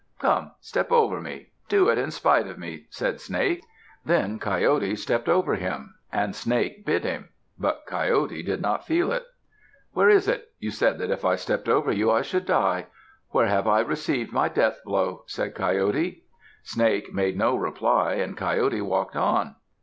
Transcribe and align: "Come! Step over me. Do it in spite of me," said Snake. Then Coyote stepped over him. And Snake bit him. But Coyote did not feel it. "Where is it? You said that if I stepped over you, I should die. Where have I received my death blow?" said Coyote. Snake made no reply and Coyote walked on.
"Come! 0.17 0.49
Step 0.61 0.91
over 0.91 1.21
me. 1.21 1.51
Do 1.69 1.87
it 1.89 1.99
in 1.99 2.09
spite 2.09 2.47
of 2.47 2.57
me," 2.57 2.87
said 2.89 3.21
Snake. 3.21 3.63
Then 4.03 4.39
Coyote 4.39 4.95
stepped 4.95 5.29
over 5.29 5.53
him. 5.53 5.93
And 6.11 6.35
Snake 6.35 6.83
bit 6.87 7.03
him. 7.03 7.29
But 7.59 7.83
Coyote 7.85 8.41
did 8.41 8.63
not 8.63 8.87
feel 8.87 9.11
it. 9.11 9.23
"Where 9.91 10.09
is 10.09 10.27
it? 10.27 10.53
You 10.57 10.71
said 10.71 10.97
that 10.97 11.11
if 11.11 11.23
I 11.23 11.35
stepped 11.35 11.69
over 11.69 11.91
you, 11.91 12.09
I 12.09 12.23
should 12.23 12.47
die. 12.47 12.87
Where 13.29 13.45
have 13.45 13.67
I 13.67 13.81
received 13.81 14.33
my 14.33 14.49
death 14.49 14.79
blow?" 14.83 15.21
said 15.27 15.53
Coyote. 15.53 16.23
Snake 16.63 17.13
made 17.13 17.37
no 17.37 17.55
reply 17.55 18.13
and 18.15 18.35
Coyote 18.35 18.81
walked 18.81 19.15
on. 19.15 19.53